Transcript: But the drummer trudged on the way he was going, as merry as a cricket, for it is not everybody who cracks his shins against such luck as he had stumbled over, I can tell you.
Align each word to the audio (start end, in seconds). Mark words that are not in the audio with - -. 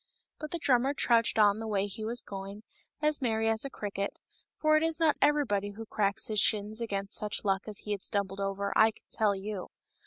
But 0.39 0.49
the 0.49 0.57
drummer 0.57 0.95
trudged 0.95 1.37
on 1.37 1.59
the 1.59 1.67
way 1.67 1.85
he 1.85 2.03
was 2.03 2.23
going, 2.23 2.63
as 3.03 3.21
merry 3.21 3.47
as 3.47 3.63
a 3.63 3.69
cricket, 3.69 4.17
for 4.57 4.75
it 4.75 4.81
is 4.81 4.99
not 4.99 5.15
everybody 5.21 5.73
who 5.73 5.85
cracks 5.85 6.25
his 6.27 6.39
shins 6.39 6.81
against 6.81 7.15
such 7.15 7.45
luck 7.45 7.67
as 7.67 7.77
he 7.81 7.91
had 7.91 8.01
stumbled 8.01 8.41
over, 8.41 8.73
I 8.75 8.89
can 8.89 9.05
tell 9.11 9.35
you. 9.35 9.69